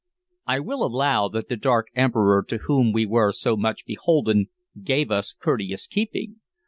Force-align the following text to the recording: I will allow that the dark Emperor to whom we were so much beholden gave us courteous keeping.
I 0.47 0.59
will 0.59 0.83
allow 0.83 1.27
that 1.27 1.47
the 1.47 1.55
dark 1.55 1.89
Emperor 1.93 2.41
to 2.49 2.57
whom 2.57 2.91
we 2.91 3.05
were 3.05 3.31
so 3.31 3.55
much 3.55 3.85
beholden 3.85 4.47
gave 4.81 5.11
us 5.11 5.31
courteous 5.31 5.85
keeping. 5.85 6.37